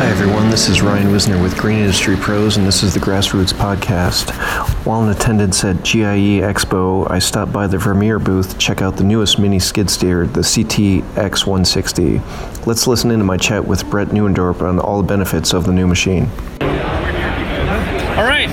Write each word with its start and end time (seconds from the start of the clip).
Hi, 0.00 0.08
everyone. 0.08 0.48
This 0.48 0.70
is 0.70 0.80
Ryan 0.80 1.12
Wisner 1.12 1.42
with 1.42 1.58
Green 1.58 1.80
Industry 1.80 2.16
Pros, 2.16 2.56
and 2.56 2.66
this 2.66 2.82
is 2.82 2.94
the 2.94 3.00
Grassroots 3.00 3.52
Podcast. 3.52 4.30
While 4.86 5.02
in 5.02 5.10
attendance 5.10 5.62
at 5.62 5.84
GIE 5.84 6.40
Expo, 6.40 7.10
I 7.10 7.18
stopped 7.18 7.52
by 7.52 7.66
the 7.66 7.76
Vermeer 7.76 8.18
booth 8.18 8.52
to 8.52 8.56
check 8.56 8.80
out 8.80 8.96
the 8.96 9.04
newest 9.04 9.38
mini 9.38 9.58
skid 9.58 9.90
steer, 9.90 10.26
the 10.26 10.40
CTX 10.40 11.46
160. 11.46 12.18
Let's 12.64 12.86
listen 12.86 13.10
into 13.10 13.26
my 13.26 13.36
chat 13.36 13.66
with 13.66 13.84
Brett 13.90 14.08
Neuendorf 14.08 14.62
on 14.62 14.78
all 14.78 15.02
the 15.02 15.06
benefits 15.06 15.52
of 15.52 15.66
the 15.66 15.72
new 15.72 15.86
machine. 15.86 16.30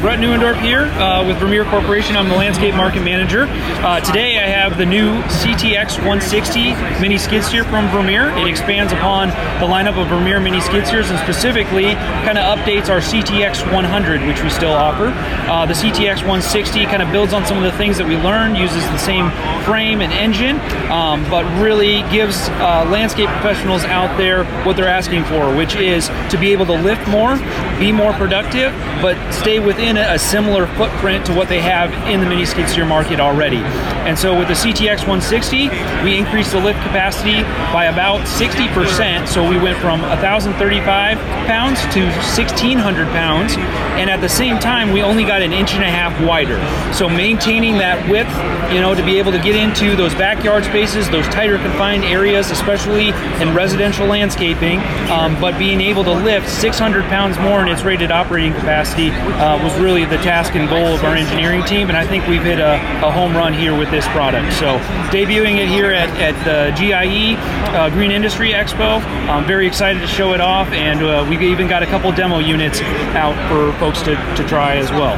Brett 0.00 0.18
Neuendorf 0.18 0.60
here 0.60 0.84
uh, 1.00 1.26
with 1.26 1.38
Vermeer 1.38 1.64
Corporation. 1.64 2.16
I'm 2.16 2.28
the 2.28 2.36
landscape 2.36 2.74
market 2.74 3.02
manager. 3.02 3.46
Uh, 3.84 4.00
today 4.00 4.38
I 4.38 4.46
have 4.46 4.76
the 4.76 4.84
new 4.84 5.12
CTX 5.22 5.98
160 5.98 6.74
mini 7.00 7.16
skid 7.16 7.42
steer 7.42 7.64
from 7.64 7.88
Vermeer. 7.88 8.30
It 8.36 8.46
expands 8.46 8.92
upon 8.92 9.28
the 9.60 9.66
lineup 9.66 10.00
of 10.00 10.08
Vermeer 10.08 10.40
mini 10.40 10.60
skid 10.60 10.86
steers 10.86 11.10
and 11.10 11.18
specifically 11.20 11.94
kind 12.24 12.38
of 12.38 12.58
updates 12.58 12.88
our 12.88 13.00
CTX 13.00 13.70
100, 13.72 14.26
which 14.26 14.42
we 14.42 14.50
still 14.50 14.72
offer. 14.72 15.08
Uh, 15.50 15.66
the 15.66 15.74
CTX 15.74 16.16
160 16.18 16.84
kind 16.86 17.02
of 17.02 17.10
builds 17.10 17.32
on 17.32 17.46
some 17.46 17.56
of 17.56 17.64
the 17.64 17.76
things 17.78 17.96
that 17.98 18.06
we 18.06 18.16
learned, 18.16 18.56
uses 18.56 18.84
the 18.90 18.98
same 18.98 19.30
frame 19.64 20.00
and 20.00 20.12
engine, 20.12 20.60
um, 20.90 21.24
but 21.30 21.44
really 21.62 22.02
gives 22.10 22.48
uh, 22.60 22.86
landscape 22.90 23.28
professionals 23.28 23.84
out 23.84 24.16
there 24.18 24.44
what 24.64 24.76
they're 24.76 24.88
asking 24.88 25.24
for, 25.24 25.54
which 25.56 25.74
is 25.76 26.08
to 26.30 26.36
be 26.38 26.52
able 26.52 26.66
to 26.66 26.74
lift 26.74 27.06
more, 27.08 27.36
be 27.78 27.90
more 27.90 28.12
productive, 28.12 28.72
but 29.00 29.16
stay 29.32 29.58
within 29.60 29.93
a 29.96 30.18
similar 30.18 30.66
footprint 30.66 31.26
to 31.26 31.34
what 31.34 31.48
they 31.48 31.60
have 31.60 31.92
in 32.08 32.20
the 32.20 32.26
mini 32.26 32.44
skid 32.44 32.68
steer 32.68 32.84
market 32.84 33.20
already. 33.20 33.62
And 34.04 34.18
so 34.18 34.38
with 34.38 34.48
the 34.48 34.54
CTX 34.54 35.06
160, 35.06 35.68
we 36.04 36.18
increased 36.18 36.52
the 36.52 36.60
lift 36.60 36.80
capacity 36.82 37.42
by 37.72 37.86
about 37.86 38.20
60%. 38.26 39.26
So 39.28 39.48
we 39.48 39.58
went 39.58 39.78
from 39.78 40.02
1,035 40.02 41.18
pounds 41.46 41.80
to 41.94 42.04
1,600 42.04 43.06
pounds. 43.08 43.54
And 43.96 44.10
at 44.10 44.20
the 44.20 44.28
same 44.28 44.58
time, 44.58 44.92
we 44.92 45.02
only 45.02 45.24
got 45.24 45.42
an 45.42 45.52
inch 45.52 45.72
and 45.74 45.82
a 45.82 45.90
half 45.90 46.12
wider. 46.26 46.58
So 46.92 47.08
maintaining 47.08 47.78
that 47.78 48.08
width, 48.10 48.30
you 48.72 48.80
know, 48.80 48.94
to 48.94 49.04
be 49.04 49.18
able 49.18 49.32
to 49.32 49.38
get 49.38 49.54
into 49.54 49.96
those 49.96 50.14
backyard 50.14 50.64
spaces, 50.64 51.08
those 51.10 51.26
tighter 51.28 51.58
confined 51.58 52.04
areas, 52.04 52.50
especially 52.50 53.08
in 53.40 53.54
residential 53.54 54.06
landscaping, 54.06 54.80
um, 55.10 55.40
but 55.40 55.58
being 55.58 55.80
able 55.80 56.04
to 56.04 56.12
lift 56.12 56.48
600 56.48 57.04
pounds 57.04 57.38
more 57.38 57.62
in 57.62 57.68
its 57.68 57.82
rated 57.82 58.10
operating 58.10 58.52
capacity 58.52 59.10
uh, 59.10 59.62
was 59.62 59.73
really 59.78 60.04
the 60.04 60.16
task 60.18 60.54
and 60.54 60.68
goal 60.68 60.86
of 60.86 61.04
our 61.04 61.14
engineering 61.14 61.62
team, 61.64 61.88
and 61.88 61.96
I 61.96 62.06
think 62.06 62.26
we've 62.26 62.42
hit 62.42 62.58
a, 62.58 62.74
a 63.06 63.10
home 63.10 63.36
run 63.36 63.52
here 63.52 63.76
with 63.76 63.90
this 63.90 64.06
product. 64.08 64.52
So, 64.54 64.78
debuting 65.10 65.58
it 65.58 65.68
here 65.68 65.90
at, 65.90 66.08
at 66.20 66.34
the 66.44 66.74
GIE 66.76 67.36
uh, 67.76 67.90
Green 67.90 68.10
Industry 68.10 68.52
Expo, 68.52 69.00
I'm 69.28 69.46
very 69.46 69.66
excited 69.66 70.00
to 70.00 70.06
show 70.06 70.32
it 70.32 70.40
off, 70.40 70.68
and 70.68 71.02
uh, 71.02 71.26
we've 71.28 71.42
even 71.42 71.68
got 71.68 71.82
a 71.82 71.86
couple 71.86 72.10
demo 72.12 72.38
units 72.38 72.80
out 73.14 73.34
for 73.48 73.76
folks 73.78 74.02
to, 74.02 74.14
to 74.36 74.46
try 74.48 74.76
as 74.76 74.90
well. 74.90 75.14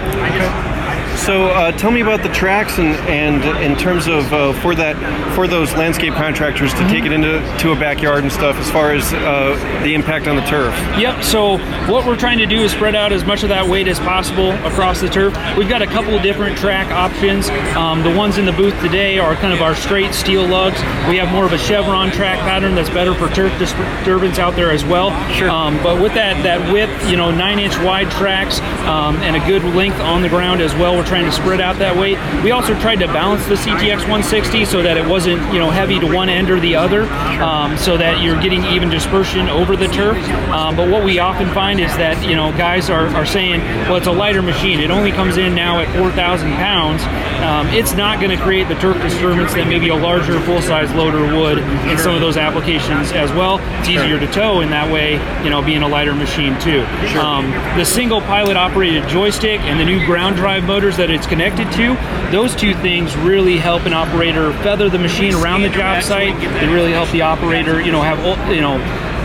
So 1.27 1.47
uh, 1.47 1.73
tell 1.73 1.91
me 1.91 2.03
about 2.03 2.23
the 2.23 2.29
tracks 2.29 2.79
and, 2.79 2.95
and 3.11 3.43
in 3.61 3.77
terms 3.77 4.07
of 4.07 4.33
uh, 4.33 4.53
for 4.63 4.77
that 4.77 4.95
for 5.35 5.49
those 5.49 5.73
landscape 5.75 6.15
contractors 6.15 6.71
to 6.71 6.79
mm-hmm. 6.79 6.89
take 6.89 7.05
it 7.05 7.11
into 7.11 7.41
to 7.59 7.73
a 7.73 7.75
backyard 7.75 8.23
and 8.23 8.33
stuff 8.33 8.55
as 8.59 8.71
far 8.71 8.93
as 8.93 9.13
uh, 9.13 9.81
the 9.83 9.93
impact 9.93 10.29
on 10.29 10.37
the 10.37 10.43
turf. 10.43 10.73
Yep. 10.97 11.25
So 11.25 11.59
what 11.91 12.07
we're 12.07 12.17
trying 12.17 12.39
to 12.39 12.47
do 12.47 12.63
is 12.63 12.71
spread 12.71 12.95
out 12.95 13.13
as 13.13 13.25
much 13.25 13.43
of 13.43 13.49
that 13.49 13.67
weight 13.67 13.89
as 13.89 13.99
possible 13.99 14.53
across 14.65 15.01
the 15.01 15.09
turf. 15.09 15.37
We've 15.59 15.69
got 15.69 15.83
a 15.83 15.87
couple 15.89 16.15
of 16.15 16.23
different 16.23 16.57
track 16.59 16.93
options. 16.93 17.49
Um, 17.77 18.05
the 18.05 18.15
ones 18.15 18.39
in 18.39 18.45
the 18.45 18.53
booth 18.53 18.81
today 18.81 19.19
are 19.19 19.35
kind 19.35 19.53
of 19.53 19.63
our 19.63 19.75
straight 19.75 20.15
steel 20.15 20.47
lugs. 20.47 20.81
We 21.09 21.17
have 21.17 21.33
more 21.33 21.45
of 21.45 21.53
a 21.53 21.59
chevron 21.59 22.13
track 22.13 22.39
pattern 22.39 22.77
that's 22.77 22.91
better 22.91 23.17
for 23.17 23.29
turf 23.31 23.51
disturbance 23.59 24.39
out 24.39 24.55
there 24.55 24.71
as 24.71 24.85
well. 24.85 25.11
Sure. 25.33 25.51
Um, 25.51 25.83
but 25.83 26.01
with 26.01 26.15
that 26.15 26.41
that 26.45 26.73
width, 26.73 27.11
you 27.11 27.17
know, 27.17 27.33
nine 27.33 27.59
inch 27.59 27.77
wide 27.81 28.13
tracks 28.13 28.61
um, 28.87 29.17
and 29.17 29.35
a 29.35 29.45
good 29.45 29.65
length 29.75 29.99
on 29.99 30.23
the 30.23 30.29
ground 30.29 30.61
as 30.61 30.73
well. 30.75 30.97
We're 30.97 31.05
trying 31.05 31.16
to 31.25 31.33
spread 31.33 31.61
out 31.61 31.79
that 31.79 31.97
weight. 31.97 32.19
We 32.45 32.51
also 32.51 32.79
tried 32.81 32.97
to 32.97 33.07
balance 33.07 33.47
the 33.47 33.55
CTX 33.55 34.01
160 34.01 34.65
so 34.65 34.83
that 34.83 34.97
it 34.97 35.07
wasn't 35.07 35.41
you 35.53 35.59
know 35.59 35.71
heavy 35.71 35.99
to 36.01 36.13
one 36.13 36.29
end 36.29 36.51
or 36.51 36.61
the 36.61 36.77
other, 36.77 37.03
um, 37.43 37.77
so 37.77 37.97
that 37.97 38.23
you're 38.23 38.41
getting 38.41 38.65
even 38.67 38.89
dispersion 38.89 39.49
over 39.49 39.77
the 39.77 39.89
turf. 39.89 40.17
Um, 40.51 40.77
but 40.77 40.91
what 40.91 41.05
we 41.05 41.19
often 41.19 41.53
find 41.55 41.81
is 41.81 41.95
that 41.97 42.29
you 42.29 42.37
know 42.37 42.53
guys 42.53 42.91
are, 42.91 43.07
are 43.09 43.27
saying, 43.27 43.61
well, 43.89 43.97
it's 43.97 44.07
a 44.07 44.13
lighter 44.13 44.43
machine. 44.43 44.81
It 44.81 44.91
only 44.91 45.13
comes 45.13 45.37
in 45.37 45.55
now 45.55 45.81
at 45.81 45.95
4,000 45.97 46.53
pounds. 46.55 47.03
Um, 47.43 47.67
it's 47.69 47.95
not 47.95 48.21
going 48.21 48.37
to 48.37 48.43
create 48.43 48.69
the 48.69 48.75
turf 48.77 49.01
disturbance 49.03 49.55
that 49.55 49.67
maybe 49.69 49.89
a 49.89 49.95
larger 49.95 50.41
full-size 50.41 50.93
loader 50.95 51.23
would 51.37 51.59
in 51.59 51.99
some 51.99 52.15
of 52.15 52.21
those 52.21 52.37
applications 52.37 53.13
as 53.13 53.31
well. 53.33 53.59
It's 53.81 53.89
easier 53.89 54.19
to 54.19 54.27
tow 54.33 54.61
in 54.61 54.71
that 54.71 54.91
way, 54.93 55.15
you 55.45 55.51
know, 55.51 55.63
being 55.63 55.83
a 55.83 55.89
lighter 55.89 56.15
machine 56.15 56.59
too. 56.61 56.81
Um, 57.19 57.51
the 57.79 57.85
single 57.85 58.21
pilot 58.21 58.57
operated 58.57 59.09
joystick 59.09 59.61
and 59.61 59.79
the 59.79 59.85
new 59.85 60.05
ground 60.07 60.37
drive 60.37 60.65
motors 60.65 60.97
that 60.97 61.06
it's 61.11 61.27
connected 61.27 61.71
to, 61.73 61.95
those 62.31 62.55
two 62.55 62.75
things 62.75 63.17
really 63.17 63.57
help 63.57 63.87
an 63.87 63.93
operator 63.93 64.53
feather 64.63 64.89
the 64.89 64.99
machine 64.99 65.35
around 65.35 65.63
the 65.63 65.69
job 65.69 66.03
site. 66.03 66.39
They 66.61 66.67
really 66.69 66.93
help 66.93 67.11
the 67.11 67.23
operator, 67.23 67.81
you 67.81 67.93
know, 67.93 68.03
have 68.03 68.19
you 68.51 68.61
know 68.61 68.77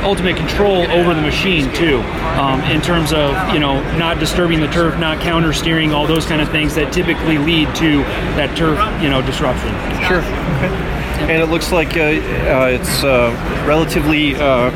ultimate 0.04 0.36
control 0.36 0.90
over 0.92 1.14
the 1.14 1.22
machine 1.22 1.72
too, 1.74 2.00
um, 2.40 2.62
in 2.62 2.82
terms 2.82 3.14
of 3.14 3.32
you 3.54 3.60
know 3.60 3.82
not 3.98 4.20
disturbing 4.20 4.60
the 4.60 4.68
turf, 4.68 4.98
not 5.00 5.22
counter 5.22 5.54
steering, 5.54 5.94
all 5.94 6.08
those 6.08 6.26
kind 6.26 6.42
of 6.42 6.50
things 6.50 6.76
that 6.76 6.92
typically 6.92 7.38
lead 7.38 7.74
to 7.76 8.00
that 8.38 8.56
turf 8.58 8.80
you 9.02 9.10
know 9.10 9.22
disruption. 9.22 9.70
Sure. 10.08 10.22
Okay. 10.58 10.88
And 11.22 11.40
it 11.40 11.46
looks 11.46 11.72
like 11.72 11.98
uh, 11.98 12.02
uh, 12.02 12.70
it's 12.72 13.04
uh, 13.04 13.30
relatively 13.68 14.34
uh, 14.36 14.72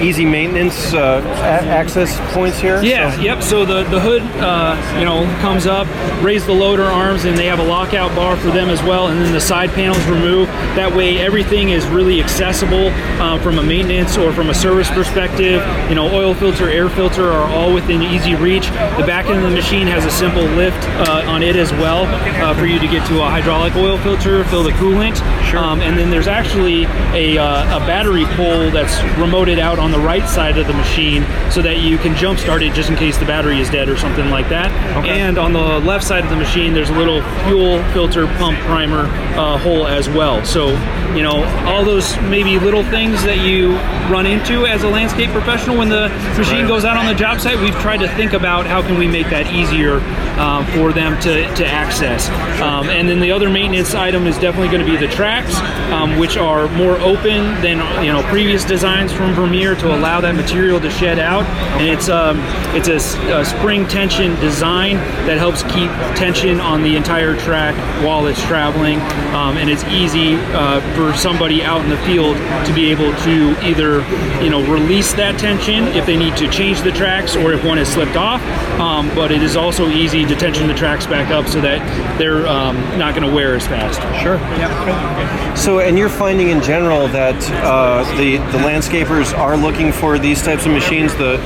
easy 0.00 0.24
maintenance 0.24 0.92
uh, 0.94 1.20
access 1.42 2.18
points 2.34 2.58
here? 2.58 2.82
Yeah, 2.82 3.14
so. 3.14 3.20
yep. 3.20 3.42
So 3.42 3.64
the, 3.64 3.84
the 3.84 4.00
hood, 4.00 4.22
uh, 4.22 4.76
you 4.98 5.04
know, 5.04 5.24
comes 5.40 5.66
up, 5.66 5.86
raise 6.22 6.46
the 6.46 6.52
loader 6.52 6.84
arms, 6.84 7.24
and 7.24 7.36
they 7.36 7.46
have 7.46 7.58
a 7.58 7.64
lockout 7.64 8.14
bar 8.14 8.36
for 8.36 8.50
them 8.50 8.68
as 8.68 8.82
well, 8.82 9.08
and 9.08 9.20
then 9.20 9.32
the 9.32 9.40
side 9.40 9.70
panels 9.70 10.04
remove. 10.06 10.48
That 10.76 10.94
way 10.94 11.18
everything 11.18 11.70
is 11.70 11.86
really 11.86 12.22
accessible 12.22 12.90
uh, 13.20 13.40
from 13.42 13.58
a 13.58 13.62
maintenance 13.62 14.16
or 14.16 14.32
from 14.32 14.50
a 14.50 14.54
service 14.54 14.90
perspective. 14.90 15.62
You 15.88 15.94
know, 15.94 16.12
oil 16.14 16.34
filter, 16.34 16.68
air 16.68 16.88
filter 16.88 17.30
are 17.30 17.48
all 17.50 17.72
within 17.72 18.02
easy 18.02 18.34
reach. 18.34 18.66
The 18.68 19.04
back 19.06 19.26
end 19.26 19.44
of 19.44 19.50
the 19.50 19.56
machine 19.56 19.86
has 19.86 20.04
a 20.04 20.10
simple 20.10 20.42
lift 20.42 20.82
uh, 21.08 21.24
on 21.26 21.42
it 21.42 21.56
as 21.56 21.72
well 21.72 22.04
uh, 22.42 22.54
for 22.54 22.66
you 22.66 22.78
to 22.78 22.86
get 22.86 23.06
to 23.08 23.22
a 23.22 23.28
hydraulic 23.28 23.74
oil 23.76 23.98
filter, 23.98 24.44
fill 24.44 24.62
the 24.62 24.70
coolant. 24.72 25.16
Sure. 25.48 25.58
Um, 25.58 25.80
and 25.80 25.98
then 25.98 26.10
there's 26.10 26.28
actually 26.28 26.84
a, 27.14 27.38
uh, 27.38 27.76
a 27.76 27.80
battery 27.86 28.24
pull 28.36 28.70
that's 28.70 28.96
remoted 29.18 29.58
out 29.58 29.78
on 29.78 29.87
on 29.88 29.98
the 29.98 30.06
right 30.06 30.28
side 30.28 30.58
of 30.58 30.66
the 30.66 30.72
machine 30.74 31.22
so 31.50 31.62
that 31.62 31.78
you 31.80 31.96
can 31.96 32.14
jump 32.14 32.38
start 32.38 32.62
it 32.62 32.74
just 32.74 32.90
in 32.90 32.96
case 32.96 33.16
the 33.16 33.24
battery 33.24 33.58
is 33.58 33.70
dead 33.70 33.88
or 33.88 33.96
something 33.96 34.28
like 34.28 34.48
that. 34.50 34.70
Okay. 34.98 35.08
And 35.08 35.38
on 35.38 35.54
the 35.54 35.78
left 35.80 36.04
side 36.04 36.24
of 36.24 36.30
the 36.30 36.36
machine, 36.36 36.74
there's 36.74 36.90
a 36.90 36.94
little 36.94 37.22
fuel 37.46 37.82
filter 37.94 38.26
pump 38.36 38.58
primer 38.60 39.06
uh, 39.38 39.56
hole 39.56 39.86
as 39.86 40.08
well. 40.10 40.44
So, 40.44 40.68
you 41.14 41.22
know, 41.22 41.44
all 41.64 41.84
those 41.84 42.16
maybe 42.22 42.58
little 42.58 42.84
things 42.84 43.22
that 43.24 43.38
you 43.38 43.76
run 44.12 44.26
into 44.26 44.66
as 44.66 44.82
a 44.82 44.88
landscape 44.88 45.30
professional 45.30 45.78
when 45.78 45.88
the 45.88 46.08
machine 46.36 46.66
goes 46.66 46.84
out 46.84 46.98
on 46.98 47.06
the 47.06 47.14
job 47.14 47.40
site, 47.40 47.58
we've 47.58 47.78
tried 47.80 47.98
to 47.98 48.08
think 48.08 48.34
about 48.34 48.66
how 48.66 48.82
can 48.82 48.98
we 48.98 49.08
make 49.08 49.30
that 49.30 49.50
easier 49.54 50.00
uh, 50.38 50.64
for 50.74 50.92
them 50.92 51.18
to, 51.22 51.54
to 51.54 51.66
access. 51.66 52.28
Um, 52.60 52.88
and 52.90 53.08
then 53.08 53.20
the 53.20 53.32
other 53.32 53.48
maintenance 53.48 53.94
item 53.94 54.26
is 54.26 54.36
definitely 54.38 54.68
going 54.68 54.84
to 54.84 54.90
be 54.90 54.96
the 54.96 55.12
tracks, 55.12 55.54
um, 55.92 56.18
which 56.18 56.36
are 56.36 56.68
more 56.76 56.98
open 57.00 57.60
than 57.62 57.78
you 58.04 58.12
know 58.12 58.22
previous 58.24 58.64
designs 58.64 59.12
from 59.12 59.34
Vermeer 59.34 59.74
to 59.78 59.94
allow 59.94 60.20
that 60.20 60.34
material 60.34 60.80
to 60.80 60.90
shed 60.90 61.18
out. 61.18 61.44
And 61.78 61.88
it's 61.88 62.08
um, 62.08 62.38
it's 62.74 62.88
a, 62.88 62.96
a, 63.40 63.44
spring 63.44 63.86
tension 63.86 64.34
design 64.40 64.96
that 65.26 65.38
helps 65.38 65.62
keep 65.64 65.90
tension 66.16 66.60
on 66.60 66.82
the 66.82 66.96
entire 66.96 67.36
track 67.36 67.74
while 68.04 68.26
it's 68.26 68.42
traveling. 68.42 69.00
Um, 69.34 69.56
and 69.56 69.70
it's 69.70 69.84
easy 69.84 70.34
uh, 70.54 70.80
for 70.94 71.16
somebody 71.16 71.62
out 71.62 71.82
in 71.82 71.90
the 71.90 71.98
field 71.98 72.36
to 72.66 72.72
be 72.74 72.90
able 72.90 73.14
to 73.24 73.56
either 73.66 74.02
you 74.42 74.50
know 74.50 74.64
release 74.70 75.12
that 75.14 75.38
tension 75.38 75.84
if 75.88 76.06
they 76.06 76.16
need 76.16 76.36
to 76.36 76.48
change 76.50 76.82
the 76.82 76.92
tracks 76.92 77.36
or 77.36 77.52
if 77.52 77.64
one 77.64 77.78
has 77.78 77.88
slipped 77.88 78.16
off. 78.16 78.42
Um, 78.78 79.08
but 79.14 79.32
it 79.32 79.42
is 79.42 79.56
also 79.56 79.88
easy 79.88 80.24
to 80.24 80.36
tension 80.36 80.68
the 80.68 80.74
tracks 80.74 81.06
back 81.06 81.30
up 81.30 81.48
so 81.48 81.60
that 81.60 81.78
they're 82.18 82.46
um, 82.46 82.76
not 82.98 83.14
going 83.14 83.28
to 83.28 83.34
wear 83.34 83.54
as 83.54 83.66
fast. 83.66 84.00
Sure. 84.22 84.36
Yeah. 84.58 85.54
So, 85.54 85.80
and 85.80 85.98
you're 85.98 86.08
finding 86.08 86.50
in 86.50 86.62
general 86.62 87.08
that 87.08 87.36
uh, 87.64 88.04
the 88.16 88.36
the 88.36 88.58
landscapers 88.58 89.36
are 89.36 89.56
looking 89.56 89.67
looking 89.68 89.92
for 89.92 90.18
these 90.18 90.40
types 90.42 90.64
of 90.64 90.72
machines, 90.72 91.14
the 91.16 91.36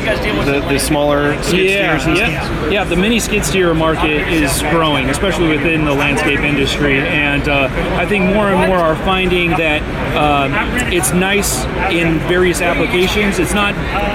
the, 0.47 0.65
the 0.69 0.79
smaller 0.79 1.41
skid 1.43 1.71
yeah, 1.71 1.99
steers? 1.99 2.19
Yeah, 2.19 2.71
yeah. 2.71 2.85
The 2.85 2.97
mini 2.97 3.19
skid 3.19 3.45
steer 3.45 3.75
market 3.75 4.29
is 4.29 4.63
growing, 4.71 5.11
especially 5.11 5.49
within 5.49 5.85
the 5.85 5.93
landscape 5.93 6.41
industry, 6.41 6.99
and 7.01 7.49
uh, 7.49 7.69
I 7.99 8.07
think 8.07 8.25
more 8.27 8.49
and 8.51 8.69
more 8.69 8.79
are 8.79 8.97
finding 9.05 9.51
that 9.51 9.83
uh, 10.17 10.49
it's 10.93 11.13
nice 11.13 11.65
in 11.91 12.19
various 12.29 12.61
applications. 12.61 13.39
It's 13.41 13.55
not 13.55 13.75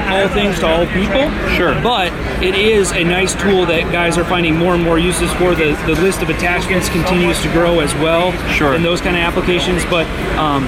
all 0.09 0.27
things 0.29 0.59
to 0.59 0.67
all 0.67 0.85
people, 0.87 1.27
sure, 1.57 1.73
but 1.83 2.13
it 2.41 2.55
is 2.55 2.93
a 2.93 3.03
nice 3.03 3.35
tool 3.35 3.65
that 3.65 3.91
guys 3.91 4.17
are 4.17 4.25
finding 4.25 4.55
more 4.55 4.73
and 4.75 4.83
more 4.83 4.99
uses 4.99 5.31
for. 5.33 5.53
The 5.53 5.75
the 5.85 5.99
list 6.01 6.21
of 6.21 6.29
attachments 6.29 6.87
continues 6.89 7.41
to 7.41 7.51
grow 7.51 7.81
as 7.81 7.93
well, 7.95 8.31
sure, 8.53 8.73
in 8.75 8.83
those 8.83 9.01
kind 9.01 9.17
of 9.17 9.23
applications. 9.23 9.83
But 9.85 10.07
um, 10.37 10.63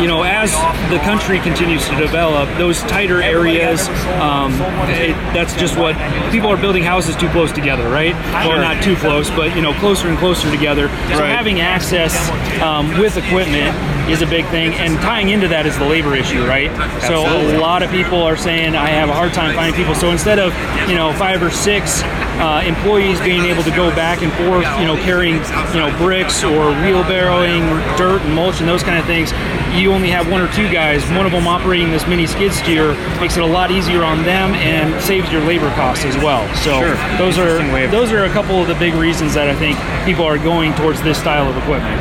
you 0.00 0.08
know, 0.08 0.24
as 0.24 0.52
the 0.90 0.98
country 0.98 1.38
continues 1.40 1.88
to 1.88 1.96
develop, 1.96 2.48
those 2.58 2.81
tighter 2.82 3.22
areas. 3.22 3.88
Um, 4.20 4.52
it, 4.90 5.14
that's 5.34 5.54
just 5.54 5.76
what 5.78 5.94
people 6.30 6.48
are 6.50 6.56
building 6.56 6.82
houses 6.82 7.16
too 7.16 7.28
close 7.30 7.52
together, 7.52 7.88
right? 7.88 8.14
Well, 8.46 8.58
not 8.58 8.82
too 8.82 8.96
close, 8.96 9.30
but 9.30 9.54
you 9.56 9.62
know, 9.62 9.72
closer 9.74 10.08
and 10.08 10.18
closer 10.18 10.50
together. 10.50 10.88
So 10.88 11.20
Right. 11.20 11.28
having 11.30 11.60
access 11.60 12.14
um, 12.60 12.88
with 12.98 13.16
equipment 13.16 13.76
is 14.10 14.20
a 14.22 14.26
big 14.26 14.44
thing, 14.48 14.74
and 14.74 14.98
tying 15.00 15.28
into 15.30 15.48
that 15.48 15.66
is 15.66 15.78
the 15.78 15.84
labor 15.84 16.14
issue, 16.16 16.44
right? 16.46 16.70
So 17.02 17.22
a 17.26 17.58
lot 17.58 17.82
of 17.82 17.90
people 17.90 18.22
are 18.22 18.36
saying 18.36 18.74
I 18.74 18.88
have 18.90 19.08
a 19.08 19.14
hard 19.14 19.32
time 19.32 19.54
finding 19.54 19.74
people. 19.74 19.94
So 19.94 20.10
instead 20.10 20.38
of 20.38 20.52
you 20.88 20.94
know 20.94 21.12
five 21.14 21.42
or 21.42 21.50
six 21.50 22.02
uh, 22.42 22.62
employees 22.66 23.20
being 23.20 23.44
able 23.44 23.62
to 23.62 23.70
go 23.70 23.90
back 23.94 24.22
and 24.22 24.32
forth, 24.32 24.66
you 24.80 24.86
know, 24.86 24.96
carrying 24.96 25.36
you 25.72 25.78
know 25.80 25.94
bricks 25.98 26.42
or 26.44 26.72
wheelbarrowing 26.82 27.62
dirt 27.96 28.22
and 28.22 28.34
mulch 28.34 28.60
and 28.60 28.68
those 28.68 28.82
kind 28.82 28.98
of 28.98 29.04
things, 29.06 29.30
you 29.78 29.92
only 29.92 30.10
have 30.10 30.30
one 30.30 30.40
or 30.40 30.52
two 30.52 30.70
guys. 30.72 31.02
One 31.12 31.26
of 31.26 31.32
them 31.32 31.46
operating 31.46 31.90
this 31.90 32.06
mini 32.06 32.26
skid 32.26 32.52
steer 32.52 32.94
makes 33.20 33.36
it 33.36 33.42
a 33.42 33.46
lot 33.46 33.70
easier 33.70 34.02
on 34.04 34.22
them 34.24 34.54
and 34.54 35.00
saves 35.02 35.30
your 35.30 35.42
labor 35.44 35.70
costs 35.74 36.04
as 36.04 36.16
well. 36.18 36.42
So 36.56 36.80
Sure. 36.80 36.96
those 37.18 37.38
are 37.38 37.42
Interesting 37.62 37.72
way 37.72 37.84
of- 37.84 37.90
those 37.90 38.12
are 38.12 38.24
a 38.24 38.30
couple 38.30 38.60
of 38.60 38.68
the 38.68 38.74
big 38.74 38.94
reasons 38.94 39.34
that 39.34 39.48
I 39.48 39.54
think 39.54 39.78
people 40.04 40.24
are 40.24 40.38
going 40.38 40.74
towards 40.74 41.00
this 41.02 41.18
style 41.18 41.48
of 41.48 41.56
equipment. 41.56 42.00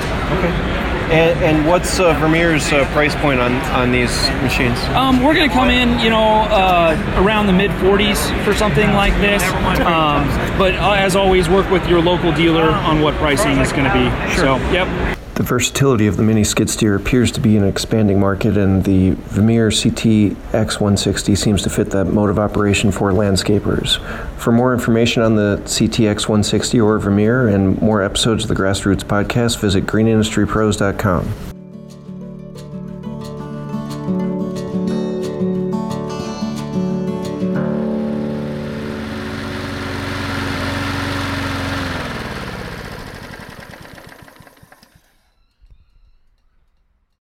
And, 1.11 1.37
and 1.43 1.67
what's 1.67 1.99
uh, 1.99 2.13
Vermeer's 2.19 2.71
uh, 2.71 2.85
price 2.93 3.13
point 3.15 3.41
on, 3.41 3.53
on 3.71 3.91
these 3.91 4.29
machines? 4.41 4.79
Um, 4.95 5.21
we're 5.21 5.33
going 5.33 5.49
to 5.49 5.53
come 5.53 5.69
in, 5.69 5.99
you 5.99 6.09
know, 6.09 6.43
uh, 6.49 6.95
around 7.17 7.47
the 7.47 7.53
mid 7.53 7.69
40s 7.71 8.45
for 8.45 8.53
something 8.53 8.93
like 8.93 9.13
this. 9.15 9.43
Um, 9.81 10.25
but 10.57 10.73
uh, 10.75 10.93
as 10.93 11.17
always, 11.17 11.49
work 11.49 11.69
with 11.69 11.85
your 11.89 12.01
local 12.01 12.31
dealer 12.31 12.69
on 12.69 13.01
what 13.01 13.13
pricing 13.15 13.57
is 13.57 13.73
going 13.73 13.85
to 13.85 13.93
be. 13.93 14.35
So, 14.37 14.55
yep. 14.71 15.17
The 15.35 15.43
versatility 15.43 16.07
of 16.07 16.17
the 16.17 16.23
mini 16.23 16.43
skid 16.43 16.69
steer 16.69 16.95
appears 16.95 17.31
to 17.31 17.39
be 17.39 17.55
an 17.55 17.63
expanding 17.63 18.19
market, 18.19 18.57
and 18.57 18.83
the 18.83 19.11
Vermeer 19.11 19.71
CT 19.71 20.35
X160 20.51 21.37
seems 21.37 21.61
to 21.63 21.69
fit 21.69 21.89
that 21.91 22.05
mode 22.05 22.29
of 22.29 22.37
operation 22.37 22.91
for 22.91 23.11
landscapers. 23.11 23.97
For 24.37 24.51
more 24.51 24.73
information 24.73 25.23
on 25.23 25.35
the 25.35 25.57
CT 25.57 26.17
X160 26.17 26.83
or 26.83 26.99
Vermeer 26.99 27.47
and 27.47 27.81
more 27.81 28.01
episodes 28.01 28.43
of 28.43 28.49
the 28.49 28.55
Grassroots 28.55 29.03
podcast, 29.03 29.59
visit 29.59 29.85
greenindustrypros.com. 29.85 31.50